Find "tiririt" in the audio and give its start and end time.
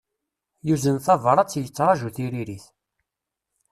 2.15-2.65